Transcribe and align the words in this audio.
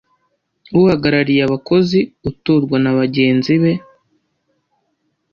Uhagarariye 0.79 1.41
abakozi 1.47 1.99
utorwa 2.29 2.75
na 2.83 2.91
bagenzi 2.99 3.53
be 3.61 3.73